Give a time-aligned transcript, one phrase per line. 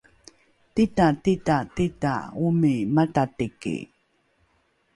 [0.75, 2.13] tita tita tita
[2.45, 3.75] omi matatiki